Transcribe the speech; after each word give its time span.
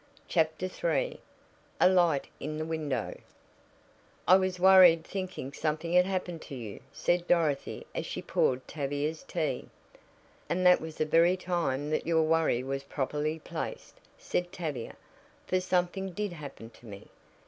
CHAPTER 0.27 0.65
III 0.65 1.19
A 1.79 1.87
LIGHT 1.87 2.27
IN 2.39 2.57
THE 2.57 2.65
WINDOW 2.65 3.19
"I 4.27 4.35
was 4.35 4.59
worried 4.59 5.03
thinking 5.03 5.53
something 5.53 5.93
had 5.93 6.07
happened 6.07 6.41
to 6.41 6.55
you," 6.55 6.79
said 6.91 7.27
Dorothy 7.27 7.85
as 7.93 8.07
she 8.07 8.23
poured 8.23 8.67
Tavia's 8.67 9.21
tea. 9.23 9.69
"And 10.49 10.65
that 10.65 10.81
was 10.81 10.95
the 10.95 11.05
very 11.05 11.37
time 11.37 11.91
that 11.91 12.07
your 12.07 12.23
worry 12.23 12.63
was 12.63 12.81
properly 12.85 13.37
placed," 13.37 13.99
said 14.17 14.51
Tavia, 14.51 14.95
"for 15.45 15.59
something 15.61 16.09
did 16.13 16.33
happen 16.33 16.71
to 16.71 16.87
me. 16.87 17.09